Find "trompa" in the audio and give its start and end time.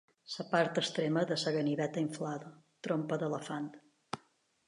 2.87-3.19